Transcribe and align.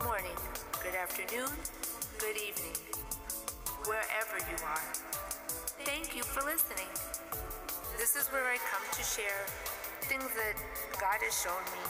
good 0.00 0.06
morning, 0.06 0.38
good 0.82 0.94
afternoon, 0.96 1.50
good 2.18 2.36
evening, 2.36 2.72
wherever 3.84 4.40
you 4.48 4.56
are. 4.64 4.86
Thank 5.84 6.16
you 6.16 6.22
for 6.22 6.40
listening. 6.40 6.88
This 7.98 8.16
is 8.16 8.28
where 8.32 8.48
I 8.48 8.56
come 8.72 8.80
to 8.96 9.02
share 9.04 9.44
things 10.08 10.24
that 10.24 10.56
God 10.96 11.20
has 11.20 11.36
shown 11.36 11.60
me, 11.76 11.84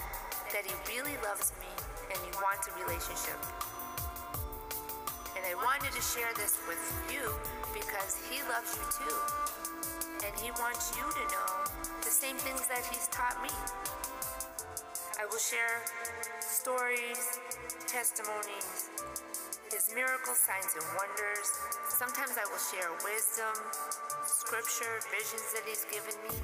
that 0.51 0.66
He 0.66 0.75
really 0.91 1.15
loves 1.23 1.52
me 1.62 1.70
and 2.11 2.19
He 2.27 2.33
wants 2.43 2.66
a 2.66 2.75
relationship. 2.83 3.38
And 5.38 5.47
I 5.47 5.55
wanted 5.62 5.95
to 5.95 6.02
share 6.02 6.34
this 6.34 6.59
with 6.66 6.83
you 7.15 7.30
because 7.70 8.19
He 8.27 8.42
loves 8.51 8.74
you 8.74 8.87
too. 8.91 9.19
And 10.27 10.34
He 10.42 10.51
wants 10.59 10.91
you 10.98 11.06
to 11.06 11.24
know 11.30 11.51
the 12.02 12.11
same 12.11 12.37
things 12.42 12.66
that 12.66 12.83
He's 12.91 13.06
taught 13.15 13.38
me. 13.38 13.55
Share 15.41 15.80
stories, 16.38 17.41
testimonies, 17.88 18.92
His 19.73 19.88
miracles, 19.95 20.37
signs, 20.37 20.77
and 20.77 20.84
wonders. 21.01 21.48
Sometimes 21.88 22.37
I 22.37 22.45
will 22.52 22.60
share 22.60 22.92
wisdom, 23.02 23.56
scripture, 24.29 25.01
visions 25.09 25.48
that 25.56 25.65
He's 25.65 25.88
given 25.88 26.12
me, 26.29 26.37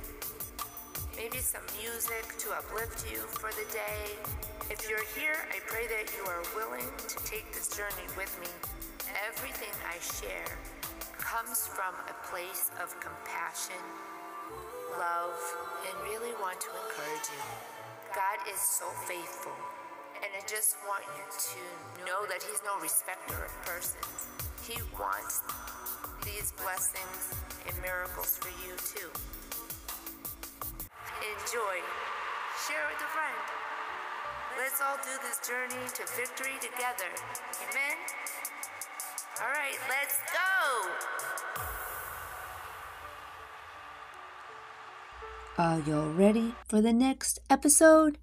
maybe 1.14 1.44
some 1.44 1.60
music 1.76 2.24
to 2.40 2.56
uplift 2.56 3.04
you 3.12 3.20
for 3.36 3.52
the 3.52 3.68
day. 3.70 4.16
If 4.72 4.88
you're 4.88 5.04
here, 5.12 5.44
I 5.52 5.60
pray 5.68 5.86
that 5.92 6.10
you 6.16 6.24
are 6.32 6.42
willing 6.56 6.88
to 6.96 7.16
take 7.28 7.52
this 7.52 7.68
journey 7.68 8.08
with 8.16 8.32
me. 8.40 8.48
Everything 9.28 9.76
I 9.86 10.00
share 10.00 10.56
comes 11.20 11.68
from 11.68 11.92
a 12.08 12.16
place 12.32 12.72
of 12.82 12.96
compassion, 12.98 13.78
love, 14.98 15.36
and 15.84 15.94
really 16.08 16.32
want 16.40 16.58
to 16.64 16.70
encourage 16.72 17.28
you. 17.28 17.75
God 18.16 18.40
is 18.48 18.56
so 18.56 18.88
faithful. 19.04 19.52
And 20.24 20.32
I 20.32 20.40
just 20.48 20.80
want 20.88 21.04
you 21.04 21.24
to 21.28 21.60
know 22.08 22.24
that 22.32 22.40
He's 22.40 22.64
no 22.64 22.72
respecter 22.80 23.36
of 23.44 23.52
persons. 23.60 24.32
He 24.64 24.80
wants 24.96 25.44
these 26.24 26.56
blessings 26.56 27.36
and 27.68 27.76
miracles 27.84 28.40
for 28.40 28.48
you 28.64 28.72
too. 28.88 29.12
Enjoy. 31.20 31.76
Share 32.64 32.88
with 32.88 33.04
a 33.04 33.10
friend. 33.12 33.44
Let's 34.64 34.80
all 34.80 34.96
do 35.04 35.12
this 35.20 35.36
journey 35.44 35.84
to 35.84 36.02
victory 36.16 36.56
together. 36.64 37.12
Amen? 37.68 37.96
All 39.44 39.52
right, 39.52 39.76
let's 39.92 40.24
go. 40.32 41.35
Are 45.58 45.80
you 45.80 46.02
ready 46.02 46.54
for 46.68 46.82
the 46.82 46.92
next 46.92 47.38
episode? 47.48 48.18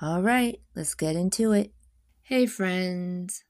All 0.00 0.22
right, 0.22 0.58
let's 0.74 0.94
get 0.94 1.14
into 1.14 1.52
it. 1.52 1.74
Hey, 2.22 2.46
friends. 2.46 3.44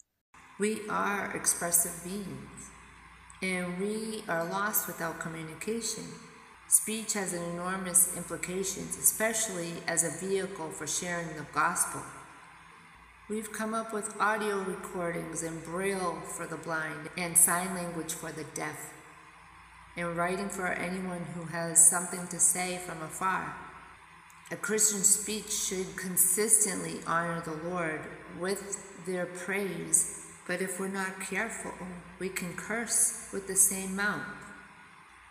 We 0.59 0.81
are 0.89 1.31
expressive 1.33 2.03
beings, 2.03 2.71
and 3.45 3.79
we 3.79 4.25
are 4.29 4.45
lost 4.45 4.89
without 4.89 5.21
communication. 5.21 6.03
Speech 6.67 7.13
has 7.13 7.33
enormous 7.33 8.17
implications, 8.17 8.99
especially 8.99 9.71
as 9.87 10.03
a 10.03 10.27
vehicle 10.27 10.71
for 10.71 10.89
sharing 10.89 11.29
the 11.37 11.47
gospel. 11.55 12.03
We've 13.29 13.53
come 13.53 13.73
up 13.73 13.93
with 13.93 14.21
audio 14.21 14.65
recordings 14.65 15.45
in 15.45 15.61
Braille 15.61 16.21
for 16.27 16.45
the 16.45 16.57
blind 16.57 17.09
and 17.17 17.39
sign 17.39 17.73
language 17.73 18.15
for 18.15 18.33
the 18.33 18.45
deaf 18.53 18.93
and 19.97 20.17
writing 20.17 20.49
for 20.49 20.69
anyone 20.69 21.25
who 21.35 21.45
has 21.45 21.89
something 21.89 22.27
to 22.29 22.39
say 22.39 22.79
from 22.79 23.03
afar. 23.03 23.55
A 24.51 24.57
Christian 24.57 25.01
speech 25.01 25.53
should 25.53 25.97
consistently 25.97 27.01
honor 27.07 27.41
the 27.41 27.69
Lord 27.69 28.01
with 28.39 29.05
their 29.07 29.27
praise, 29.27 30.27
but 30.47 30.61
if 30.61 30.81
we're 30.81 30.89
not 30.89 31.21
careful, 31.21 31.73
we 32.19 32.29
can 32.29 32.55
curse 32.55 33.29
with 33.33 33.47
the 33.47 33.57
same 33.57 33.95
mouth. 33.95 34.27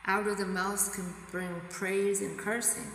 Out 0.05 0.27
of 0.27 0.37
the 0.37 0.45
mouth 0.45 0.93
can 0.93 1.13
bring 1.31 1.61
praise 1.69 2.21
and 2.21 2.37
cursing. 2.37 2.91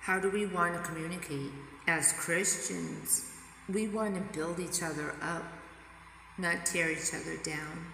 How 0.00 0.18
do 0.18 0.30
we 0.30 0.46
want 0.46 0.74
to 0.74 0.80
communicate? 0.80 1.50
As 1.86 2.12
Christians, 2.12 3.30
we 3.68 3.88
want 3.88 4.14
to 4.16 4.36
build 4.36 4.58
each 4.58 4.82
other 4.82 5.14
up, 5.22 5.44
not 6.38 6.66
tear 6.66 6.90
each 6.90 7.14
other 7.14 7.36
down. 7.44 7.86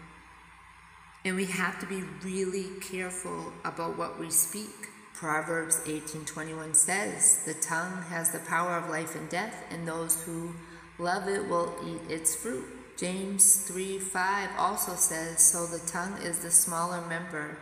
And 1.24 1.36
we 1.36 1.44
have 1.46 1.78
to 1.78 1.86
be 1.86 2.02
really 2.24 2.68
careful 2.80 3.52
about 3.64 3.96
what 3.96 4.18
we 4.18 4.30
speak. 4.30 4.88
Proverbs 5.14 5.80
18:21 5.86 6.74
says, 6.74 7.44
"The 7.44 7.54
tongue 7.54 8.02
has 8.10 8.32
the 8.32 8.40
power 8.40 8.76
of 8.76 8.90
life 8.90 9.14
and 9.14 9.28
death, 9.28 9.54
and 9.70 9.86
those 9.86 10.22
who 10.22 10.54
love 10.98 11.28
it 11.28 11.46
will 11.48 11.76
eat 11.84 12.10
its 12.10 12.34
fruit." 12.34 12.66
James 12.96 13.56
3:5 13.68 14.50
also 14.58 14.96
says, 14.96 15.40
"So 15.40 15.64
the 15.66 15.78
tongue 15.78 16.18
is 16.18 16.38
the 16.38 16.50
smaller 16.50 17.00
member, 17.06 17.56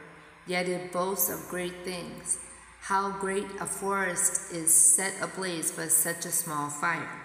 yet 0.46 0.66
it 0.66 0.90
boasts 0.90 1.28
of 1.28 1.50
great 1.50 1.84
things. 1.84 2.38
How 2.80 3.10
great 3.10 3.48
a 3.60 3.66
forest 3.66 4.52
is 4.52 4.74
set 4.74 5.20
ablaze 5.20 5.70
by 5.70 5.88
such 5.88 6.24
a 6.24 6.32
small 6.32 6.70
fire." 6.70 7.20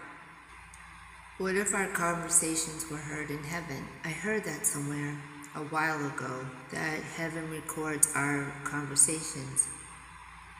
What 1.37 1.55
if 1.55 1.73
our 1.73 1.87
conversations 1.87 2.89
were 2.89 2.97
heard 2.97 3.31
in 3.31 3.43
heaven? 3.43 3.87
I 4.03 4.09
heard 4.09 4.43
that 4.43 4.67
somewhere 4.67 5.17
a 5.55 5.59
while 5.59 6.05
ago 6.05 6.45
that 6.71 6.99
heaven 7.15 7.49
records 7.49 8.11
our 8.15 8.53
conversations. 8.63 9.67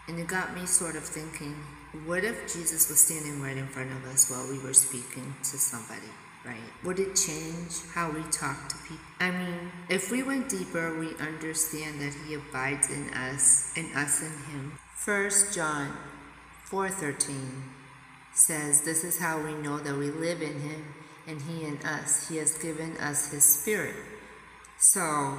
And 0.07 0.19
it 0.19 0.27
got 0.27 0.55
me 0.55 0.65
sort 0.65 0.95
of 0.95 1.03
thinking 1.03 1.55
what 2.05 2.23
if 2.23 2.51
Jesus 2.51 2.89
was 2.89 2.99
standing 2.99 3.41
right 3.41 3.55
in 3.55 3.67
front 3.67 3.91
of 3.91 4.05
us 4.05 4.29
while 4.29 4.45
we 4.49 4.59
were 4.59 4.73
speaking 4.73 5.33
to 5.43 5.57
somebody, 5.57 6.09
right? 6.45 6.57
Would 6.83 6.99
it 6.99 7.15
change 7.15 7.71
how 7.93 8.11
we 8.11 8.21
talk 8.23 8.67
to 8.69 8.75
people? 8.87 9.05
I 9.19 9.31
mean, 9.31 9.71
if 9.89 10.11
we 10.11 10.21
went 10.21 10.49
deeper, 10.49 10.99
we 10.99 11.15
understand 11.25 12.01
that 12.01 12.13
He 12.25 12.33
abides 12.33 12.89
in 12.89 13.09
us 13.13 13.71
and 13.77 13.95
us 13.95 14.21
in 14.21 14.31
Him. 14.51 14.77
1 15.03 15.31
John 15.53 15.95
4:13 16.69 17.63
says, 18.33 18.81
This 18.81 19.03
is 19.03 19.19
how 19.19 19.41
we 19.41 19.53
know 19.53 19.77
that 19.77 19.95
we 19.95 20.11
live 20.11 20.41
in 20.41 20.59
Him 20.59 20.93
and 21.27 21.41
He 21.41 21.63
in 21.63 21.77
us. 21.77 22.27
He 22.27 22.37
has 22.37 22.57
given 22.57 22.97
us 22.97 23.31
His 23.31 23.45
Spirit. 23.45 23.95
So, 24.87 25.35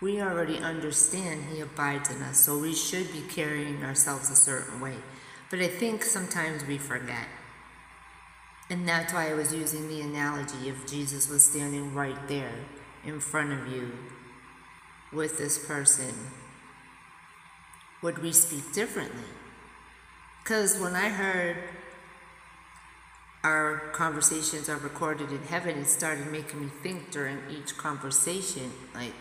we 0.00 0.22
already 0.22 0.58
understand 0.58 1.46
He 1.52 1.60
abides 1.60 2.08
in 2.08 2.22
us, 2.22 2.38
so 2.38 2.56
we 2.56 2.72
should 2.72 3.12
be 3.12 3.22
carrying 3.22 3.82
ourselves 3.82 4.30
a 4.30 4.36
certain 4.36 4.80
way. 4.80 4.94
But 5.50 5.58
I 5.58 5.66
think 5.66 6.04
sometimes 6.04 6.64
we 6.64 6.78
forget. 6.78 7.26
And 8.70 8.88
that's 8.88 9.12
why 9.12 9.28
I 9.28 9.34
was 9.34 9.52
using 9.52 9.88
the 9.88 10.02
analogy 10.02 10.68
if 10.68 10.86
Jesus 10.86 11.28
was 11.28 11.44
standing 11.44 11.92
right 11.92 12.28
there 12.28 12.54
in 13.04 13.18
front 13.18 13.52
of 13.52 13.66
you 13.66 13.90
with 15.12 15.36
this 15.36 15.58
person, 15.66 16.14
would 18.02 18.18
we 18.18 18.30
speak 18.30 18.72
differently? 18.72 19.32
Because 20.44 20.78
when 20.78 20.94
I 20.94 21.08
heard 21.08 21.56
our 23.44 23.90
conversations 23.92 24.68
are 24.68 24.78
recorded 24.78 25.30
in 25.30 25.42
heaven, 25.42 25.78
it 25.78 25.86
started 25.86 26.32
making 26.32 26.60
me 26.60 26.70
think 26.82 27.10
during 27.10 27.38
each 27.50 27.76
conversation, 27.76 28.72
like, 28.94 29.12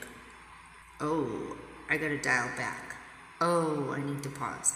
oh, 1.02 1.58
I 1.90 1.98
gotta 1.98 2.18
dial 2.18 2.50
back. 2.58 2.96
Oh, 3.42 3.92
I 3.92 4.02
need 4.02 4.24
to 4.24 4.30
pause. 4.30 4.74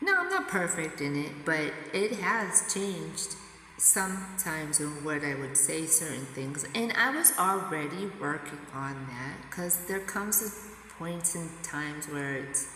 No, 0.00 0.16
I'm 0.16 0.30
not 0.30 0.48
perfect 0.48 1.00
in 1.00 1.16
it, 1.16 1.44
but 1.44 1.72
it 1.92 2.12
has 2.20 2.72
changed 2.72 3.34
sometimes 3.76 4.78
in 4.78 5.04
what 5.04 5.24
I 5.24 5.34
would 5.34 5.56
say 5.56 5.86
certain 5.86 6.26
things. 6.26 6.64
And 6.74 6.92
I 6.92 7.14
was 7.14 7.32
already 7.38 8.10
working 8.20 8.60
on 8.72 9.08
that 9.08 9.50
because 9.50 9.86
there 9.86 10.00
comes 10.00 10.40
a 10.42 10.70
points 11.00 11.34
and 11.34 11.50
times 11.62 12.06
where 12.08 12.34
it's 12.34 12.68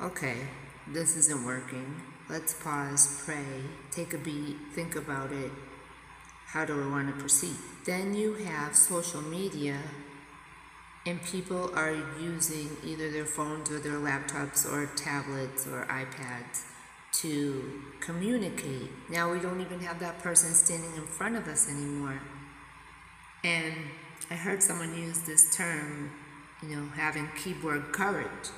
okay, 0.00 0.36
this 0.86 1.16
isn't 1.16 1.44
working. 1.44 2.02
Let's 2.30 2.52
pause, 2.52 3.22
pray, 3.24 3.62
take 3.90 4.12
a 4.12 4.18
beat, 4.18 4.56
think 4.74 4.96
about 4.96 5.32
it. 5.32 5.50
How 6.48 6.66
do 6.66 6.82
I 6.82 6.86
want 6.90 7.08
to 7.08 7.18
proceed? 7.18 7.56
Then 7.86 8.14
you 8.14 8.34
have 8.34 8.76
social 8.76 9.22
media, 9.22 9.78
and 11.06 11.22
people 11.22 11.70
are 11.74 11.94
using 12.20 12.76
either 12.84 13.10
their 13.10 13.24
phones 13.24 13.70
or 13.70 13.78
their 13.78 13.94
laptops 13.94 14.70
or 14.70 14.90
tablets 14.94 15.66
or 15.66 15.86
iPads 15.86 16.64
to 17.22 17.82
communicate. 18.00 18.90
Now 19.08 19.32
we 19.32 19.40
don't 19.40 19.62
even 19.62 19.80
have 19.80 19.98
that 20.00 20.18
person 20.18 20.52
standing 20.52 20.94
in 20.96 21.06
front 21.06 21.34
of 21.34 21.48
us 21.48 21.66
anymore. 21.66 22.20
And 23.42 23.74
I 24.30 24.34
heard 24.34 24.62
someone 24.62 24.94
use 24.94 25.20
this 25.20 25.56
term, 25.56 26.10
you 26.62 26.76
know, 26.76 26.88
having 26.94 27.26
keyboard 27.42 27.90
courage. 27.92 28.50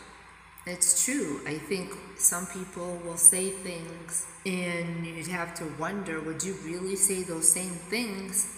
It's 0.66 1.04
true. 1.04 1.40
I 1.46 1.54
think 1.54 1.92
some 2.16 2.46
people 2.46 3.00
will 3.04 3.16
say 3.16 3.50
things 3.50 4.26
and 4.44 5.06
you'd 5.06 5.26
have 5.28 5.54
to 5.54 5.64
wonder 5.78 6.20
would 6.20 6.42
you 6.42 6.54
really 6.64 6.96
say 6.96 7.22
those 7.22 7.50
same 7.50 7.70
things 7.70 8.56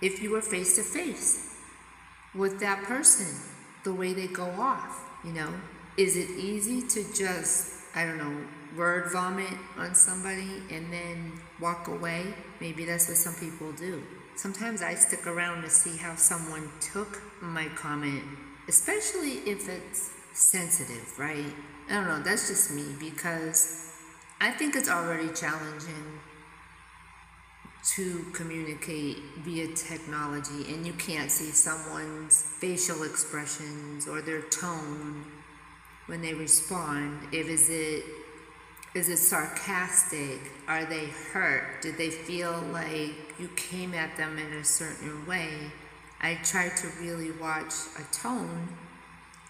if 0.00 0.22
you 0.22 0.30
were 0.30 0.40
face 0.40 0.76
to 0.76 0.82
face 0.82 1.54
with 2.34 2.58
that 2.60 2.84
person, 2.84 3.26
the 3.84 3.92
way 3.92 4.14
they 4.14 4.28
go 4.28 4.46
off? 4.58 5.04
You 5.24 5.32
know, 5.32 5.52
is 5.96 6.16
it 6.16 6.30
easy 6.38 6.80
to 6.88 7.04
just 7.12 7.80
I 7.94 8.04
don't 8.04 8.18
know, 8.18 8.36
word 8.76 9.10
vomit 9.12 9.52
on 9.76 9.94
somebody 9.94 10.62
and 10.70 10.92
then 10.92 11.32
walk 11.60 11.88
away. 11.88 12.34
Maybe 12.60 12.84
that's 12.84 13.08
what 13.08 13.16
some 13.16 13.34
people 13.34 13.72
do. 13.72 14.02
Sometimes 14.36 14.80
I 14.80 14.94
stick 14.94 15.26
around 15.26 15.62
to 15.62 15.70
see 15.70 15.96
how 15.96 16.14
someone 16.14 16.70
took 16.80 17.20
my 17.42 17.66
comment, 17.70 18.22
especially 18.68 19.38
if 19.50 19.68
it's 19.68 20.10
sensitive, 20.40 21.18
right? 21.18 21.52
I 21.88 21.94
don't 21.94 22.08
know, 22.08 22.22
that's 22.22 22.48
just 22.48 22.72
me 22.72 22.84
because 22.98 23.92
I 24.40 24.50
think 24.50 24.74
it's 24.74 24.88
already 24.88 25.28
challenging 25.34 26.20
to 27.94 28.24
communicate 28.32 29.18
via 29.38 29.68
technology 29.74 30.72
and 30.72 30.86
you 30.86 30.92
can't 30.94 31.30
see 31.30 31.50
someone's 31.50 32.42
facial 32.42 33.02
expressions 33.02 34.06
or 34.06 34.20
their 34.20 34.42
tone 34.42 35.24
when 36.06 36.22
they 36.22 36.34
respond. 36.34 37.18
If 37.32 37.48
is 37.48 37.68
it 37.68 38.04
is 38.92 39.08
it 39.08 39.18
sarcastic? 39.18 40.40
Are 40.66 40.84
they 40.84 41.06
hurt? 41.32 41.80
Did 41.80 41.96
they 41.96 42.10
feel 42.10 42.60
like 42.72 43.14
you 43.38 43.48
came 43.54 43.94
at 43.94 44.16
them 44.16 44.36
in 44.36 44.52
a 44.54 44.64
certain 44.64 45.24
way? 45.26 45.70
I 46.20 46.34
try 46.42 46.70
to 46.70 46.88
really 47.00 47.30
watch 47.30 47.72
a 47.98 48.02
tone 48.12 48.68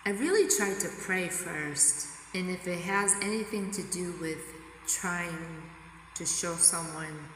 i 0.06 0.11
really 0.11 0.49
try 0.49 0.73
to 0.75 0.88
pray 1.00 1.29
first 1.29 2.08
and 2.35 2.49
if 2.50 2.67
it 2.69 2.81
has 2.81 3.14
anything 3.23 3.70
to 3.73 3.82
do 3.85 4.14
with 4.20 4.38
trying 4.87 5.62
to 6.14 6.25
show 6.25 6.55
someone 6.55 7.29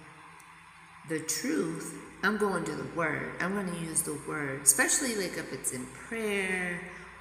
the 1.09 1.21
truth, 1.21 1.95
I'm 2.23 2.39
going 2.39 2.65
to 2.65 2.73
the 2.73 2.87
word. 2.97 3.33
I'm 3.41 3.53
going 3.55 3.71
to 3.71 3.79
use 3.81 4.03
the 4.03 4.19
word, 4.27 4.63
especially 4.63 5.17
like 5.17 5.37
if 5.37 5.53
it's 5.53 5.73
in 5.73 5.85
prayer 5.87 6.81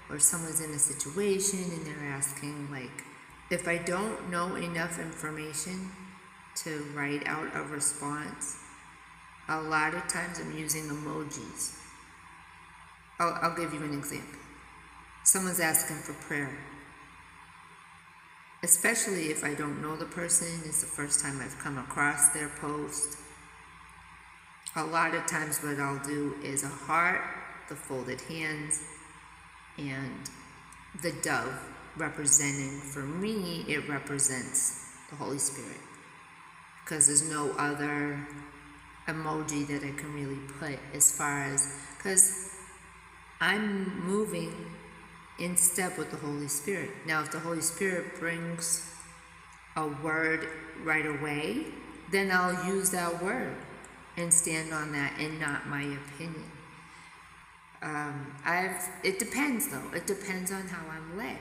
or 0.09 0.19
someone's 0.19 0.61
in 0.61 0.71
a 0.71 0.79
situation 0.79 1.59
and 1.59 1.85
they're 1.85 2.09
asking, 2.11 2.69
like, 2.71 3.03
if 3.49 3.67
I 3.67 3.77
don't 3.77 4.29
know 4.29 4.55
enough 4.55 4.99
information 4.99 5.89
to 6.63 6.85
write 6.93 7.27
out 7.27 7.47
a 7.55 7.63
response, 7.63 8.57
a 9.49 9.61
lot 9.61 9.93
of 9.93 10.07
times 10.07 10.39
I'm 10.39 10.57
using 10.57 10.83
emojis. 10.83 11.77
I'll, 13.19 13.37
I'll 13.41 13.55
give 13.55 13.73
you 13.73 13.83
an 13.83 13.93
example. 13.93 14.42
Someone's 15.23 15.59
asking 15.59 15.97
for 15.97 16.13
prayer. 16.13 16.57
Especially 18.61 19.27
if 19.27 19.43
I 19.43 19.53
don't 19.53 19.81
know 19.81 19.95
the 19.95 20.05
person, 20.05 20.47
it's 20.65 20.81
the 20.81 20.87
first 20.87 21.19
time 21.19 21.39
I've 21.41 21.57
come 21.59 21.77
across 21.77 22.29
their 22.29 22.49
post 22.49 23.17
a 24.75 24.83
lot 24.83 25.13
of 25.13 25.25
times 25.27 25.59
what 25.59 25.79
I'll 25.79 26.03
do 26.03 26.35
is 26.43 26.63
a 26.63 26.67
heart, 26.67 27.21
the 27.69 27.75
folded 27.75 28.21
hands, 28.21 28.81
and 29.77 30.29
the 31.01 31.11
dove 31.21 31.53
representing, 31.95 32.79
for 32.79 33.03
me, 33.03 33.65
it 33.67 33.87
represents 33.87 34.87
the 35.11 35.15
Holy 35.15 35.37
Spirit. 35.37 35.77
Because 36.83 37.05
there's 37.05 37.29
no 37.29 37.51
other 37.51 38.27
emoji 39.07 39.67
that 39.67 39.83
I 39.83 39.91
can 39.91 40.11
really 40.13 40.39
put 40.59 40.79
as 40.95 41.15
far 41.15 41.43
as, 41.43 41.71
because 41.97 42.49
I'm 43.39 44.03
moving 44.03 44.55
in 45.39 45.57
step 45.57 45.97
with 45.97 46.11
the 46.11 46.17
Holy 46.17 46.47
Spirit. 46.47 46.89
Now, 47.05 47.21
if 47.21 47.31
the 47.31 47.39
Holy 47.39 47.61
Spirit 47.61 48.19
brings 48.19 48.89
a 49.75 49.87
word 49.87 50.47
right 50.83 51.05
away, 51.05 51.65
then 52.11 52.31
I'll 52.31 52.65
use 52.67 52.91
that 52.91 53.21
word 53.23 53.55
and 54.17 54.33
stand 54.33 54.73
on 54.73 54.91
that 54.91 55.19
and 55.19 55.39
not 55.39 55.67
my 55.67 55.81
opinion. 55.81 56.51
Um, 57.81 58.33
I've 58.45 58.89
it 59.03 59.19
depends 59.19 59.67
though. 59.67 59.91
It 59.93 60.07
depends 60.07 60.51
on 60.51 60.67
how 60.67 60.85
I'm 60.89 61.17
led. 61.17 61.37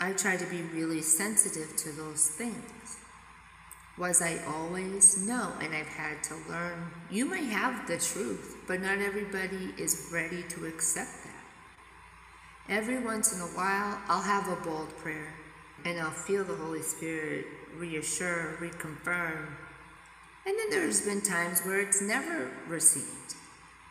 I 0.00 0.12
try 0.12 0.36
to 0.36 0.46
be 0.46 0.62
really 0.62 1.02
sensitive 1.02 1.76
to 1.76 1.92
those 1.92 2.28
things. 2.28 2.96
Was 3.96 4.20
I 4.20 4.40
always? 4.48 5.24
No, 5.24 5.52
and 5.60 5.72
I've 5.72 5.86
had 5.86 6.22
to 6.24 6.34
learn. 6.48 6.90
You 7.10 7.26
may 7.26 7.44
have 7.44 7.86
the 7.86 7.98
truth, 7.98 8.56
but 8.66 8.80
not 8.80 8.98
everybody 8.98 9.72
is 9.78 10.08
ready 10.12 10.42
to 10.48 10.66
accept. 10.66 11.23
Every 12.68 12.98
once 12.98 13.34
in 13.34 13.40
a 13.40 13.52
while, 13.56 14.00
I'll 14.08 14.22
have 14.22 14.48
a 14.48 14.56
bold 14.56 14.96
prayer 14.96 15.34
and 15.84 16.00
I'll 16.00 16.10
feel 16.10 16.44
the 16.44 16.54
Holy 16.54 16.80
Spirit 16.80 17.44
reassure, 17.76 18.56
reconfirm, 18.58 19.48
and 20.46 20.58
then 20.58 20.70
there's 20.70 21.02
been 21.02 21.20
times 21.20 21.60
where 21.60 21.80
it's 21.80 22.00
never 22.00 22.50
received. 22.66 23.34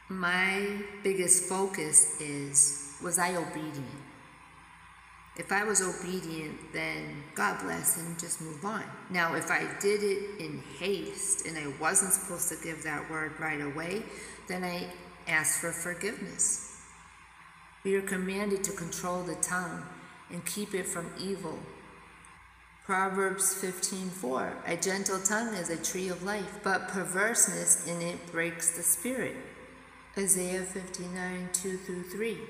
My 0.10 0.78
biggest 1.04 1.44
focus 1.44 2.20
is 2.20 2.96
was 3.04 3.20
I 3.20 3.36
obedient? 3.36 3.86
If 5.36 5.52
I 5.52 5.64
was 5.64 5.81
obedient, 5.81 6.74
then 6.74 7.24
God 7.36 7.60
bless 7.64 8.00
and 8.00 8.18
just 8.20 8.42
move 8.42 8.64
on. 8.66 8.84
Now, 9.10 9.36
if 9.36 9.50
I 9.52 9.68
did 9.81 10.04
it 10.04 10.40
in 10.40 10.64
haste 10.80 11.46
and 11.46 11.58
I 11.58 11.68
wasn't 11.80 12.14
supposed 12.14 12.50
to 12.50 12.56
give 12.64 12.84
that 12.84 13.10
word 13.10 13.40
right 13.40 13.62
away, 13.62 14.04
then 14.48 14.64
I 14.64 14.88
ask 15.28 15.60
for 15.60 15.72
forgiveness. 15.72 16.73
We 17.83 17.95
are 17.95 18.01
commanded 18.01 18.63
to 18.65 18.71
control 18.71 19.24
the 19.24 19.35
tongue 19.35 19.83
and 20.30 20.45
keep 20.45 20.74
it 20.74 20.88
from 20.88 21.12
evil 21.19 21.59
Proverbs 22.85 23.53
15:4 23.62 24.57
A 24.68 24.75
gentle 24.75 25.18
tongue 25.18 25.53
is 25.53 25.69
a 25.69 25.81
tree 25.81 26.09
of 26.09 26.21
life, 26.21 26.59
but 26.63 26.89
perverseness 26.89 27.88
in 27.88 28.01
it 28.01 28.30
breaks 28.30 28.71
the 28.71 28.83
spirit. 28.83 29.38
Isaiah 30.18 30.63
59:2 30.65 31.77
through 31.77 32.03
3 32.09 32.41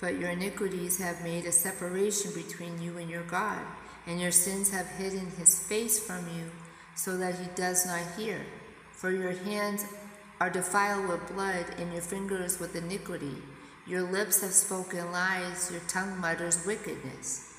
But 0.00 0.18
your 0.18 0.30
iniquities 0.30 0.98
have 0.98 1.22
made 1.22 1.46
a 1.46 1.52
separation 1.52 2.32
between 2.32 2.82
you 2.82 2.98
and 2.98 3.08
your 3.08 3.22
God, 3.22 3.60
and 4.08 4.20
your 4.20 4.32
sins 4.32 4.70
have 4.70 4.88
hidden 4.98 5.30
his 5.38 5.56
face 5.56 6.00
from 6.00 6.26
you, 6.36 6.50
so 6.96 7.16
that 7.18 7.38
he 7.38 7.46
does 7.54 7.86
not 7.86 8.16
hear. 8.16 8.44
For 8.90 9.12
your 9.12 9.36
hands 9.44 9.84
are 10.40 10.50
defiled 10.50 11.08
with 11.08 11.32
blood, 11.32 11.66
and 11.78 11.92
your 11.92 12.02
fingers 12.02 12.58
with 12.58 12.74
iniquity. 12.74 13.40
Your 13.88 14.02
lips 14.02 14.40
have 14.40 14.52
spoken 14.52 15.12
lies, 15.12 15.70
your 15.70 15.80
tongue 15.86 16.18
mutters 16.18 16.66
wickedness. 16.66 17.54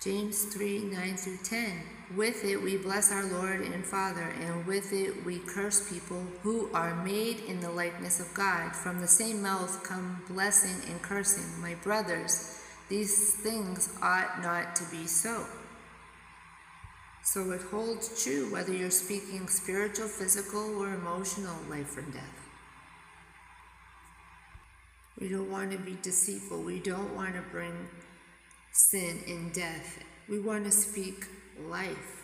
James 0.00 0.44
3 0.44 0.84
9 0.84 1.16
through 1.16 1.38
10. 1.42 1.82
With 2.14 2.44
it 2.44 2.62
we 2.62 2.76
bless 2.76 3.10
our 3.10 3.24
Lord 3.24 3.62
and 3.62 3.84
Father, 3.84 4.32
and 4.40 4.64
with 4.64 4.92
it 4.92 5.24
we 5.24 5.40
curse 5.40 5.90
people 5.90 6.22
who 6.44 6.70
are 6.72 7.04
made 7.04 7.40
in 7.48 7.58
the 7.58 7.70
likeness 7.70 8.20
of 8.20 8.32
God. 8.32 8.76
From 8.76 9.00
the 9.00 9.08
same 9.08 9.42
mouth 9.42 9.82
come 9.82 10.22
blessing 10.28 10.88
and 10.88 11.02
cursing. 11.02 11.60
My 11.60 11.74
brothers, 11.82 12.62
these 12.88 13.34
things 13.34 13.92
ought 14.00 14.40
not 14.40 14.76
to 14.76 14.84
be 14.84 15.08
so. 15.08 15.44
So 17.24 17.50
it 17.50 17.62
holds 17.62 18.22
true 18.22 18.52
whether 18.52 18.72
you're 18.72 18.92
speaking 18.92 19.48
spiritual, 19.48 20.06
physical, 20.06 20.80
or 20.80 20.94
emotional 20.94 21.56
life 21.68 21.96
or 21.96 22.02
death. 22.02 22.37
We 25.20 25.28
don't 25.28 25.50
want 25.50 25.72
to 25.72 25.78
be 25.78 25.98
deceitful. 26.00 26.62
We 26.62 26.78
don't 26.78 27.14
want 27.16 27.34
to 27.34 27.42
bring 27.50 27.88
sin 28.72 29.20
and 29.26 29.52
death. 29.52 29.98
We 30.28 30.38
want 30.38 30.64
to 30.66 30.70
speak 30.70 31.26
life, 31.58 32.22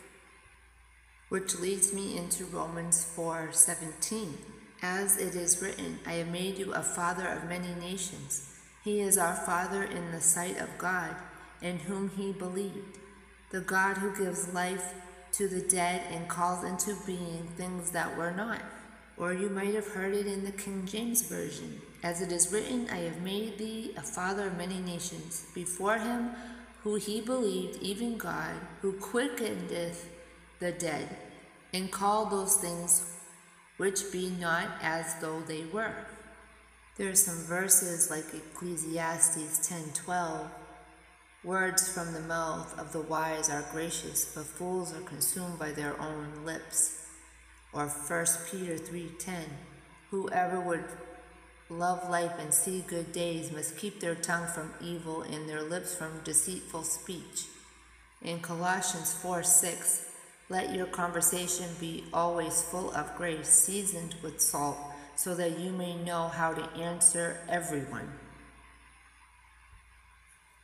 which 1.28 1.58
leads 1.58 1.92
me 1.92 2.16
into 2.16 2.44
Romans 2.44 3.04
4:17. 3.16 4.38
As 4.80 5.16
it 5.16 5.34
is 5.34 5.60
written, 5.60 5.98
I 6.06 6.12
have 6.14 6.28
made 6.28 6.58
you 6.58 6.72
a 6.72 6.82
father 6.82 7.26
of 7.26 7.48
many 7.48 7.74
nations. 7.74 8.48
He 8.84 9.00
is 9.00 9.18
our 9.18 9.34
father 9.34 9.82
in 9.82 10.12
the 10.12 10.20
sight 10.20 10.58
of 10.58 10.78
God, 10.78 11.16
in 11.62 11.78
whom 11.80 12.10
he 12.10 12.32
believed, 12.32 12.98
the 13.50 13.62
God 13.62 13.96
who 13.96 14.14
gives 14.14 14.52
life 14.52 14.94
to 15.32 15.48
the 15.48 15.62
dead 15.62 16.02
and 16.12 16.28
calls 16.28 16.62
into 16.62 16.94
being 17.06 17.48
things 17.56 17.90
that 17.90 18.16
were 18.16 18.30
not. 18.30 18.60
Or 19.16 19.32
you 19.32 19.48
might 19.48 19.74
have 19.74 19.88
heard 19.88 20.14
it 20.14 20.26
in 20.26 20.44
the 20.44 20.52
King 20.52 20.86
James 20.86 21.22
Version. 21.22 21.80
As 22.04 22.20
it 22.20 22.30
is 22.30 22.52
written, 22.52 22.86
I 22.90 22.98
have 22.98 23.22
made 23.22 23.56
thee 23.56 23.94
a 23.96 24.02
father 24.02 24.48
of 24.48 24.58
many 24.58 24.78
nations. 24.78 25.46
Before 25.54 25.96
him, 25.96 26.32
who 26.82 26.96
he 26.96 27.22
believed, 27.22 27.82
even 27.82 28.18
God, 28.18 28.56
who 28.82 28.92
quickeneth 28.92 30.06
the 30.60 30.72
dead, 30.72 31.16
and 31.72 31.90
called 31.90 32.30
those 32.30 32.56
things 32.56 33.10
which 33.78 34.12
be 34.12 34.28
not 34.38 34.68
as 34.82 35.14
though 35.22 35.40
they 35.40 35.64
were. 35.64 35.94
There 36.96 37.08
are 37.08 37.14
some 37.14 37.38
verses 37.46 38.10
like 38.10 38.34
Ecclesiastes 38.34 39.66
10:12. 39.66 40.50
Words 41.42 41.88
from 41.88 42.12
the 42.12 42.20
mouth 42.20 42.78
of 42.78 42.92
the 42.92 43.00
wise 43.00 43.48
are 43.48 43.64
gracious, 43.72 44.26
but 44.34 44.44
fools 44.44 44.92
are 44.92 45.08
consumed 45.08 45.58
by 45.58 45.72
their 45.72 45.98
own 45.98 46.44
lips. 46.44 47.06
Or 47.72 47.88
1 47.88 48.46
Peter 48.50 48.76
3:10. 48.76 49.48
Whoever 50.10 50.60
would 50.60 50.84
love 51.70 52.08
life 52.10 52.32
and 52.38 52.52
see 52.52 52.84
good 52.86 53.12
days 53.12 53.50
must 53.50 53.76
keep 53.76 54.00
their 54.00 54.14
tongue 54.14 54.46
from 54.46 54.74
evil 54.80 55.22
and 55.22 55.48
their 55.48 55.62
lips 55.62 55.94
from 55.94 56.20
deceitful 56.24 56.82
speech. 56.82 57.46
In 58.22 58.40
Colossians 58.40 59.14
4 59.14 59.42
6, 59.42 60.06
let 60.50 60.74
your 60.74 60.86
conversation 60.86 61.66
be 61.80 62.04
always 62.12 62.62
full 62.62 62.92
of 62.92 63.16
grace, 63.16 63.48
seasoned 63.48 64.14
with 64.22 64.40
salt, 64.40 64.76
so 65.16 65.34
that 65.34 65.58
you 65.58 65.70
may 65.70 65.94
know 65.96 66.28
how 66.28 66.52
to 66.52 66.80
answer 66.80 67.38
everyone. 67.48 68.10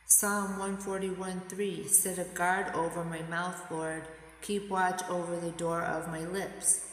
Psalm 0.05 0.59
141 0.59 1.41
3 1.49 1.87
Set 1.87 2.19
a 2.19 2.25
guard 2.35 2.75
over 2.75 3.03
my 3.03 3.21
mouth, 3.23 3.59
Lord. 3.71 4.03
Keep 4.41 4.69
watch 4.69 5.01
over 5.09 5.35
the 5.39 5.51
door 5.51 5.81
of 5.81 6.09
my 6.09 6.25
lips. 6.25 6.90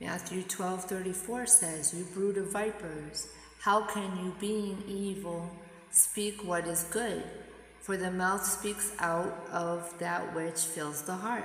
Matthew 0.00 0.42
12 0.42 0.84
34 0.84 1.46
says, 1.46 1.94
You 1.94 2.04
brood 2.04 2.38
of 2.38 2.52
vipers, 2.52 3.28
how 3.60 3.84
can 3.84 4.16
you, 4.24 4.34
being 4.40 4.82
evil, 4.88 5.50
speak 5.90 6.42
what 6.42 6.66
is 6.66 6.84
good? 6.84 7.22
For 7.80 7.98
the 7.98 8.10
mouth 8.10 8.44
speaks 8.44 8.92
out 8.98 9.46
of 9.52 9.92
that 9.98 10.34
which 10.34 10.60
fills 10.60 11.02
the 11.02 11.14
heart. 11.14 11.44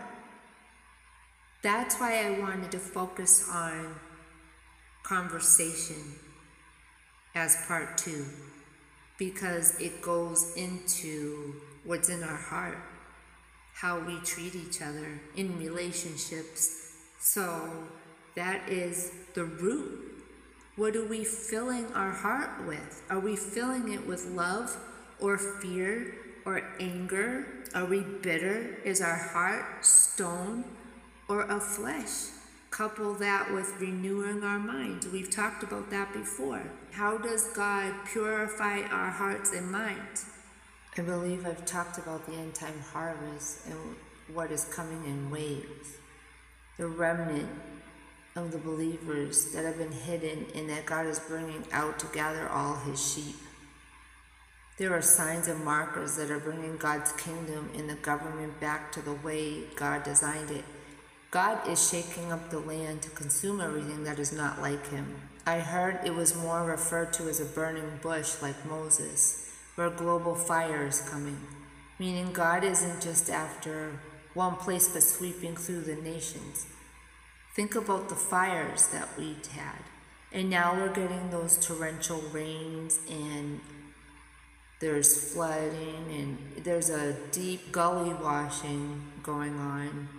That's 1.64 2.00
why 2.00 2.26
I 2.26 2.40
wanted 2.40 2.72
to 2.72 2.80
focus 2.80 3.50
on 3.52 3.96
conversation 5.04 6.16
as 7.36 7.58
part 7.68 7.98
two, 7.98 8.26
because 9.18 9.78
it 9.82 10.02
goes 10.02 10.56
into 10.56 11.56
what's 11.84 12.08
in 12.08 12.24
our 12.24 12.38
heart, 12.38 12.78
how 13.74 14.00
we 14.00 14.18
treat 14.22 14.56
each 14.56 14.82
other 14.82 15.20
in 15.36 15.58
relationships. 15.58 16.94
So 17.20 17.70
that 18.36 18.70
is 18.70 19.12
the 19.34 19.46
root. 19.46 20.02
What 20.76 20.96
are 20.96 21.06
we 21.06 21.24
filling 21.24 21.86
our 21.94 22.12
heart 22.12 22.68
with? 22.68 23.02
Are 23.10 23.20
we 23.20 23.36
filling 23.36 23.94
it 23.94 24.06
with 24.06 24.26
love 24.26 24.76
or 25.20 25.38
fear 25.38 26.16
or 26.46 26.62
anger? 26.80 27.48
Are 27.74 27.86
we 27.86 28.02
bitter? 28.02 28.78
Is 28.84 29.02
our 29.02 29.16
heart 29.16 29.86
stone 29.86 30.66
or 31.30 31.44
of 31.44 31.64
flesh? 31.64 32.28
Couple 32.72 33.14
that 33.14 33.54
with 33.54 33.74
renewing 33.80 34.44
our 34.44 34.60
minds. 34.60 35.08
We've 35.08 35.30
talked 35.30 35.64
about 35.64 35.90
that 35.92 36.12
before. 36.12 36.62
How 36.92 37.18
does 37.18 37.48
God 37.54 37.94
purify 38.06 38.82
our 38.82 39.10
hearts 39.10 39.54
and 39.54 39.72
minds? 39.72 40.26
I 40.98 41.02
believe 41.02 41.46
I've 41.46 41.66
talked 41.66 41.98
about 41.98 42.26
the 42.26 42.34
end 42.34 42.54
time 42.54 42.80
harvest 42.92 43.66
and 43.68 43.96
what 44.34 44.52
is 44.52 44.66
coming 44.66 45.06
in 45.06 45.30
waves. 45.30 45.98
The 46.78 46.88
remnant 46.88 47.50
of 48.36 48.52
the 48.52 48.58
believers 48.58 49.54
that 49.54 49.64
have 49.64 49.78
been 49.78 49.94
hidden 49.94 50.46
and 50.54 50.70
that 50.70 50.86
God 50.86 51.06
is 51.06 51.20
bringing 51.20 51.64
out 51.72 51.98
to 52.00 52.06
gather 52.08 52.50
all 52.50 52.76
his 52.76 53.14
sheep. 53.14 53.38
There 54.78 54.94
are 54.94 55.02
signs 55.02 55.48
and 55.48 55.64
markers 55.64 56.18
that 56.18 56.30
are 56.30 56.40
bringing 56.42 56.76
God's 56.76 57.14
kingdom 57.14 57.70
and 57.78 57.90
the 57.90 57.96
government 57.96 58.60
back 58.60 58.92
to 58.92 59.02
the 59.02 59.14
way 59.14 59.64
God 59.78 60.04
designed 60.04 60.52
it. 60.52 60.66
God 61.32 61.66
is 61.70 61.90
shaking 61.90 62.34
up 62.34 62.50
the 62.50 62.60
land 62.60 63.04
to 63.04 63.10
consume 63.12 63.62
everything 63.62 64.04
that 64.04 64.20
is 64.20 64.34
not 64.34 64.62
like 64.62 64.86
him. 64.90 65.16
I 65.46 65.60
heard 65.60 66.02
it 66.04 66.14
was 66.14 66.36
more 66.36 66.66
referred 66.66 67.14
to 67.14 67.30
as 67.30 67.40
a 67.40 67.46
burning 67.46 68.00
bush 68.02 68.42
like 68.42 68.66
Moses, 68.66 69.50
where 69.76 69.90
global 69.90 70.36
fire 70.36 70.86
is 70.86 71.08
coming, 71.08 71.40
meaning 72.00 72.34
God 72.34 72.66
isn't 72.66 73.02
just 73.02 73.30
after 73.30 73.98
one 74.34 74.58
place 74.58 74.90
but 74.90 75.04
sweeping 75.04 75.56
through 75.56 75.82
the 75.82 75.96
nations. 75.96 76.66
Think 77.56 77.76
about 77.76 78.10
the 78.10 78.16
fires 78.16 78.90
that 78.90 79.08
we'd 79.18 79.48
had. 79.48 79.80
And 80.34 80.50
now 80.50 80.76
we're 80.76 80.92
getting 80.92 81.30
those 81.30 81.58
torrential 81.66 82.22
rains 82.34 83.00
and 83.10 83.62
there's 84.82 85.32
flooding 85.32 86.06
and 86.12 86.66
there's 86.66 86.90
a 86.90 87.14
deep 87.32 87.72
gully 87.72 88.14
washing 88.14 89.10
going 89.24 89.58
on. 89.58 90.10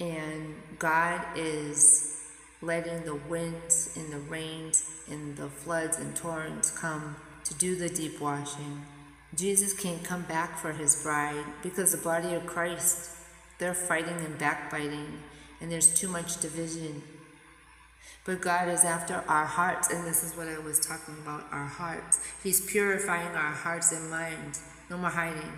And 0.00 0.54
God 0.78 1.20
is 1.36 2.16
letting 2.62 3.04
the 3.04 3.16
winds 3.16 3.94
and 3.94 4.10
the 4.10 4.20
rains 4.20 4.88
and 5.10 5.36
the 5.36 5.50
floods 5.50 5.98
and 5.98 6.16
torrents 6.16 6.70
come 6.70 7.16
to 7.44 7.52
do 7.52 7.76
the 7.76 7.90
deep 7.90 8.18
washing. 8.18 8.86
Jesus 9.34 9.74
can't 9.74 10.02
come 10.02 10.22
back 10.22 10.58
for 10.58 10.72
his 10.72 11.02
bride 11.02 11.44
because 11.62 11.92
the 11.92 11.98
body 11.98 12.32
of 12.32 12.46
Christ, 12.46 13.10
they're 13.58 13.74
fighting 13.74 14.16
and 14.24 14.38
backbiting 14.38 15.18
and 15.62 15.70
there's 15.70 15.94
too 15.94 16.08
much 16.08 16.40
division. 16.40 17.02
But 18.24 18.40
God 18.40 18.68
is 18.68 18.84
after 18.84 19.24
our 19.28 19.46
hearts, 19.46 19.90
and 19.90 20.04
this 20.04 20.22
is 20.22 20.36
what 20.36 20.48
I 20.48 20.58
was 20.58 20.80
talking 20.80 21.14
about 21.22 21.44
our 21.52 21.66
hearts. 21.66 22.20
He's 22.42 22.60
purifying 22.60 23.34
our 23.34 23.52
hearts 23.52 23.92
and 23.92 24.10
minds. 24.10 24.62
No 24.90 24.98
more 24.98 25.10
hiding. 25.10 25.52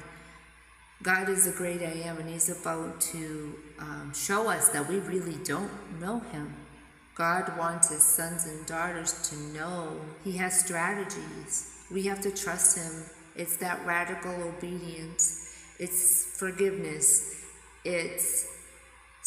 God 1.03 1.29
is 1.29 1.47
the 1.47 1.53
great 1.53 1.81
I 1.81 2.09
am, 2.09 2.19
and 2.19 2.29
He's 2.29 2.49
about 2.49 3.01
to 3.13 3.55
um, 3.79 4.13
show 4.15 4.49
us 4.49 4.69
that 4.71 4.89
we 4.89 4.99
really 5.01 5.37
don't 5.45 5.71
know 6.01 6.21
Him. 6.21 6.55
God 7.15 7.57
wants 7.59 7.91
His 7.91 8.03
sons 8.03 8.47
and 8.47 8.65
daughters 8.67 9.29
to 9.31 9.37
know 9.59 10.01
He 10.23 10.33
has 10.33 10.61
strategies. 10.61 11.71
We 11.91 12.05
have 12.05 12.21
to 12.23 12.31
trust 12.31 12.79
Him. 12.79 13.05
It's 13.37 13.57
that 13.59 13.85
radical 13.85 14.33
obedience, 14.43 15.75
it's 15.79 16.25
forgiveness, 16.39 17.43
it's 17.85 18.54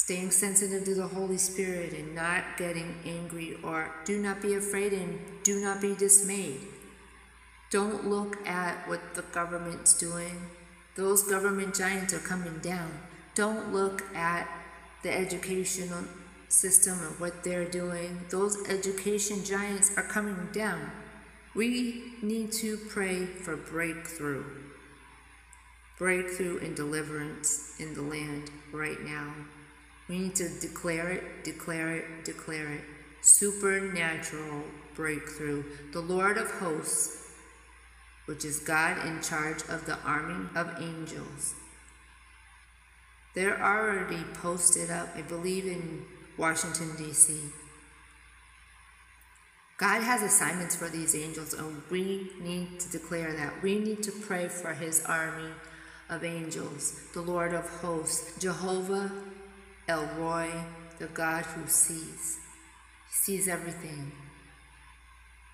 staying 0.07 0.31
sensitive 0.31 0.85
to 0.85 0.95
the 0.95 1.05
Holy 1.05 1.37
Spirit 1.37 1.91
and 1.91 2.15
not 2.15 2.41
getting 2.57 2.95
angry 3.05 3.57
or 3.61 3.93
do 4.05 4.17
not 4.17 4.41
be 4.41 4.53
afraid 4.53 4.93
and 4.93 5.19
do 5.43 5.59
not 5.59 5.81
be 5.81 5.93
dismayed. 5.95 6.61
Don't 7.71 8.07
look 8.07 8.37
at 8.47 8.87
what 8.87 9.01
the 9.15 9.21
government's 9.33 9.97
doing. 9.97 10.47
Those 10.95 11.23
government 11.23 11.75
giants 11.75 12.13
are 12.13 12.19
coming 12.19 12.57
down. 12.59 12.89
Don't 13.35 13.73
look 13.73 14.01
at 14.15 14.47
the 15.03 15.13
educational 15.13 16.05
system 16.47 16.97
and 17.05 17.19
what 17.19 17.43
they're 17.43 17.69
doing. 17.69 18.21
Those 18.29 18.65
education 18.69 19.43
giants 19.43 19.91
are 19.97 20.03
coming 20.03 20.47
down. 20.53 20.89
We 21.53 22.13
need 22.21 22.53
to 22.53 22.77
pray 22.77 23.25
for 23.25 23.57
breakthrough. 23.57 24.45
Breakthrough 25.97 26.59
and 26.59 26.77
deliverance 26.77 27.75
in 27.77 27.93
the 27.93 28.03
land 28.03 28.51
right 28.71 29.01
now. 29.03 29.33
We 30.07 30.19
need 30.19 30.35
to 30.35 30.49
declare 30.59 31.09
it, 31.09 31.43
declare 31.43 31.95
it, 31.95 32.05
declare 32.23 32.71
it. 32.71 32.81
Supernatural 33.21 34.63
breakthrough. 34.95 35.63
The 35.91 35.99
Lord 35.99 36.37
of 36.37 36.49
hosts, 36.49 37.31
which 38.25 38.45
is 38.45 38.59
God 38.59 39.05
in 39.05 39.21
charge 39.21 39.63
of 39.69 39.85
the 39.85 39.97
army 39.99 40.47
of 40.55 40.81
angels. 40.81 41.55
They're 43.33 43.61
already 43.61 44.23
posted 44.33 44.89
up, 44.89 45.09
I 45.15 45.21
believe, 45.21 45.65
in 45.65 46.05
Washington, 46.37 46.95
D.C. 46.97 47.39
God 49.77 50.01
has 50.01 50.23
assignments 50.23 50.75
for 50.75 50.87
these 50.87 51.15
angels, 51.15 51.53
and 51.53 51.83
we 51.91 52.31
need 52.39 52.79
to 52.79 52.89
declare 52.89 53.33
that. 53.33 53.61
We 53.61 53.77
need 53.77 54.01
to 54.03 54.11
pray 54.11 54.47
for 54.47 54.73
his 54.73 55.03
army 55.05 55.51
of 56.09 56.23
angels, 56.23 56.99
the 57.13 57.21
Lord 57.21 57.53
of 57.53 57.69
hosts, 57.81 58.39
Jehovah 58.39 59.11
El 59.87 60.05
Roi, 60.17 60.49
the 60.99 61.07
God 61.07 61.45
who 61.45 61.67
sees. 61.67 62.39
Sees 63.09 63.47
everything. 63.47 64.11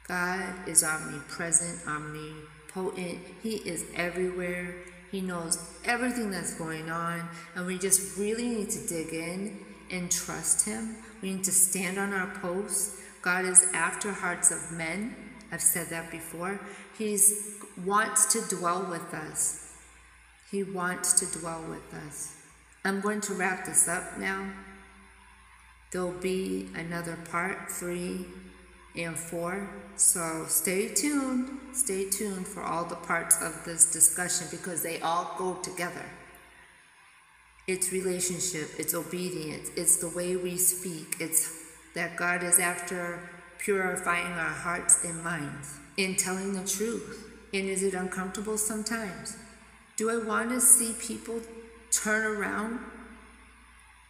God 0.08 0.44
is 0.68 0.84
omnipresent, 0.84 1.88
omnipotent. 1.88 3.20
He 3.42 3.56
is 3.58 3.86
everywhere. 3.96 4.76
He 5.12 5.22
knows 5.22 5.60
everything 5.86 6.32
that's 6.32 6.56
going 6.56 6.90
on. 6.90 7.30
And 7.56 7.68
we 7.68 7.78
just 7.78 8.18
really 8.18 8.48
need 8.48 8.70
to 8.72 8.88
dig 8.88 9.14
in 9.14 9.60
and 9.92 10.10
trust 10.12 10.66
Him. 10.66 10.96
We 11.22 11.34
need 11.34 11.44
to 11.44 11.52
stand 11.52 12.00
on 12.00 12.12
our 12.14 12.34
posts. 12.42 13.00
God 13.22 13.46
is 13.46 13.66
after 13.74 14.12
hearts 14.12 14.52
of 14.52 14.72
men. 14.76 15.16
I've 15.52 15.62
said 15.62 15.88
that 15.90 16.10
before. 16.10 16.60
He 16.98 17.18
wants 17.86 18.26
to 18.34 18.56
dwell 18.56 18.88
with 18.90 19.14
us. 19.14 19.76
He 20.50 20.64
wants 20.64 21.14
to 21.20 21.40
dwell 21.40 21.64
with 21.70 21.94
us. 22.08 22.43
I'm 22.86 23.00
going 23.00 23.22
to 23.22 23.34
wrap 23.34 23.66
this 23.66 23.88
up 23.88 24.18
now. 24.18 24.46
There'll 25.92 26.12
be 26.12 26.68
another 26.76 27.18
part 27.32 27.72
three 27.72 28.26
and 28.96 29.18
four. 29.18 29.70
So 29.96 30.46
stay 30.48 30.90
tuned. 30.90 31.50
Stay 31.72 32.10
tuned 32.10 32.48
for 32.48 32.62
all 32.62 32.84
the 32.84 32.96
parts 32.96 33.42
of 33.42 33.64
this 33.64 33.92
discussion 33.92 34.48
because 34.52 34.84
they 34.84 35.00
all 35.00 35.34
go 35.38 35.54
together. 35.56 36.06
It's 37.66 37.94
relationship, 37.94 38.72
it's 38.78 38.94
obedience, 38.94 39.70
it's 39.78 39.96
the 39.96 40.10
way 40.10 40.36
we 40.36 40.58
speak, 40.58 41.16
it's 41.22 41.50
that 41.96 42.18
God 42.18 42.44
is 42.44 42.60
after 42.60 43.30
purifying 43.58 44.34
our 44.34 44.50
hearts 44.50 45.06
and 45.06 45.24
minds 45.24 45.80
in 45.96 46.18
telling 46.18 46.52
the 46.52 46.68
truth. 46.68 47.30
And 47.54 47.70
is 47.70 47.82
it 47.82 47.94
uncomfortable 47.94 48.58
sometimes? 48.58 49.38
Do 49.96 50.10
I 50.10 50.18
want 50.18 50.50
to 50.50 50.60
see 50.60 50.94
people 51.00 51.40
turn 51.94 52.26
around 52.38 52.80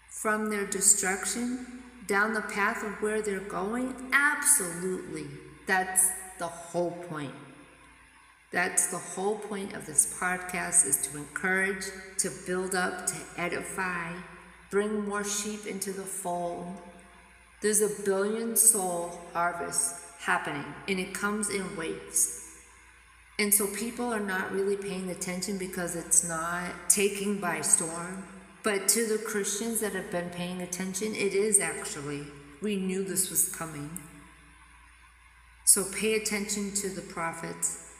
from 0.10 0.50
their 0.50 0.66
destruction 0.66 1.66
down 2.08 2.34
the 2.34 2.42
path 2.42 2.84
of 2.84 3.02
where 3.02 3.22
they're 3.22 3.40
going? 3.40 3.94
Absolutely. 4.12 5.26
That's 5.68 6.10
the 6.40 6.48
whole 6.48 6.92
point. 6.92 7.34
That's 8.52 8.88
the 8.88 8.98
whole 8.98 9.40
point 9.40 9.74
of 9.74 9.86
this 9.86 10.18
podcast 10.20 10.86
is 10.86 11.08
to 11.08 11.18
encourage, 11.18 11.86
to 12.20 12.30
build 12.46 12.76
up, 12.76 13.08
to 13.08 13.16
edify, 13.38 14.12
bring 14.70 15.08
more 15.08 15.24
sheep 15.24 15.66
into 15.66 15.92
the 15.92 16.04
fold. 16.04 16.68
There's 17.62 17.82
a 17.82 17.90
billion 18.04 18.56
soul 18.56 19.20
harvest 19.34 19.96
happening 20.20 20.66
and 20.88 21.00
it 21.00 21.14
comes 21.14 21.50
in 21.50 21.76
waves. 21.76 22.43
And 23.40 23.54
so 23.54 23.68
people 23.68 24.14
are 24.14 24.20
not 24.20 24.52
really 24.52 24.78
paying 24.78 25.10
attention 25.10 25.58
because 25.58 25.96
it's 25.96 26.28
not 26.28 26.90
taking 26.90 27.40
by 27.40 27.62
storm. 27.62 28.24
But 28.62 28.88
to 28.90 29.06
the 29.06 29.18
Christians 29.18 29.82
that 29.82 29.94
have 29.94 30.12
been 30.12 30.30
paying 30.30 30.62
attention, 30.62 31.14
it 31.16 31.34
is 31.34 31.60
actually. 31.60 32.26
We 32.62 32.78
knew 32.78 33.04
this 33.04 33.30
was 33.30 33.50
coming. 33.50 33.90
So 35.66 35.84
pay 35.84 36.16
attention 36.16 36.72
to 36.76 36.90
the 36.90 37.02
prophets. 37.02 37.92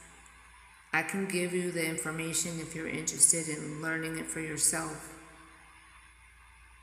I 0.92 1.02
can 1.02 1.26
give 1.26 1.52
you 1.52 1.72
the 1.72 1.84
information 1.84 2.60
if 2.60 2.74
you're 2.74 2.88
interested 2.88 3.48
in 3.48 3.82
learning 3.82 4.18
it 4.18 4.26
for 4.26 4.40
yourself. 4.40 5.12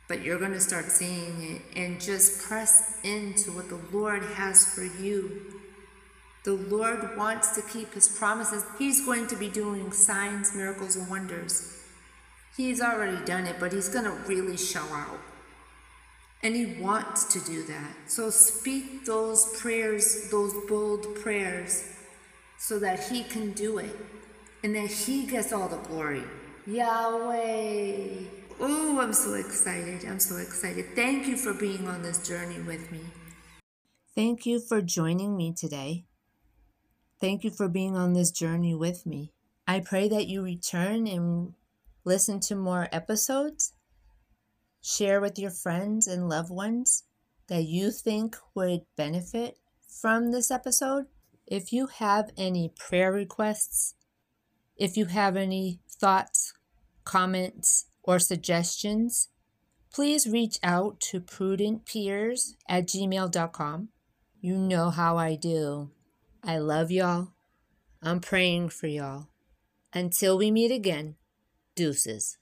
But 0.08 0.22
you're 0.22 0.38
going 0.38 0.52
to 0.52 0.60
start 0.60 0.86
seeing 0.86 1.42
it 1.42 1.62
and 1.78 2.02
just 2.02 2.42
press 2.42 3.00
into 3.04 3.52
what 3.52 3.70
the 3.70 3.80
Lord 3.98 4.24
has 4.24 4.66
for 4.66 4.84
you. 4.84 5.61
The 6.44 6.54
Lord 6.54 7.16
wants 7.18 7.50
to 7.56 7.62
keep 7.62 7.94
his 7.94 8.08
promises. 8.08 8.66
He's 8.80 9.06
going 9.06 9.28
to 9.28 9.36
be 9.36 9.48
doing 9.48 9.92
signs, 9.92 10.56
miracles, 10.56 10.96
and 10.96 11.08
wonders. 11.08 11.84
He's 12.58 12.82
already 12.82 13.24
done 13.26 13.46
it, 13.46 13.58
but 13.60 13.74
he's 13.74 13.90
going 13.90 14.06
to 14.06 14.12
really 14.28 14.58
show 14.58 14.84
out. 14.92 15.20
And 16.44 16.56
he 16.56 16.82
wants 16.82 17.26
to 17.34 17.40
do 17.40 17.64
that. 17.66 17.96
So 18.08 18.32
speak 18.32 19.06
those 19.06 19.56
prayers, 19.60 20.30
those 20.32 20.54
bold 20.68 21.16
prayers, 21.16 21.88
so 22.58 22.80
that 22.80 23.10
he 23.10 23.24
can 23.24 23.52
do 23.52 23.78
it. 23.78 23.96
And 24.64 24.76
that 24.76 24.90
he 24.90 25.28
gets 25.28 25.54
all 25.54 25.68
the 25.68 25.78
glory. 25.78 26.24
Yahweh. 26.66 28.08
Oh, 28.60 29.00
I'm 29.00 29.14
so 29.14 29.36
excited. 29.36 30.06
I'm 30.06 30.20
so 30.20 30.38
excited. 30.38 30.96
Thank 30.96 31.28
you 31.28 31.38
for 31.38 31.54
being 31.54 31.88
on 31.88 32.02
this 32.02 32.28
journey 32.28 32.60
with 32.62 32.92
me. 32.92 33.02
Thank 34.16 34.46
you 34.46 34.60
for 34.60 34.82
joining 34.82 35.38
me 35.38 35.54
today. 35.54 36.06
Thank 37.22 37.44
you 37.44 37.52
for 37.52 37.70
being 37.70 37.96
on 37.96 38.14
this 38.14 38.32
journey 38.32 38.74
with 38.74 39.06
me. 39.06 39.32
I 39.68 39.80
pray 39.80 40.10
that 40.10 40.26
you 40.26 40.42
return 40.42 41.06
and 41.06 41.54
listen 42.04 42.40
to 42.42 42.56
more 42.56 42.90
episodes. 42.92 43.74
Share 44.82 45.22
with 45.22 45.38
your 45.38 45.52
friends 45.52 46.08
and 46.08 46.28
loved 46.28 46.50
ones 46.50 47.04
that 47.48 47.66
you 47.66 47.92
think 47.92 48.36
would 48.56 48.82
benefit 48.98 49.60
from 49.88 50.32
this 50.32 50.50
episode. 50.50 51.06
If 51.46 51.72
you 51.72 51.88
have 52.00 52.32
any 52.38 52.74
prayer 52.76 53.12
requests, 53.12 53.94
if 54.76 54.98
you 54.98 55.06
have 55.06 55.38
any 55.38 55.80
thoughts, 55.88 56.56
comments, 57.04 57.86
or 58.02 58.18
suggestions, 58.18 59.28
please 59.94 60.28
reach 60.28 60.58
out 60.64 61.00
to 61.02 61.22
prudentpeers 61.22 62.56
at 62.68 62.88
gmail.com. 62.88 63.90
You 64.40 64.58
know 64.58 64.90
how 64.90 65.18
I 65.18 65.36
do. 65.36 65.92
I 66.44 66.58
love 66.58 66.90
y'all. 66.90 67.34
I'm 68.02 68.20
praying 68.20 68.70
for 68.70 68.88
y'all. 68.88 69.28
Until 69.94 70.40
we 70.40 70.50
meet 70.50 70.72
again, 70.72 71.16
deuces. 71.76 72.40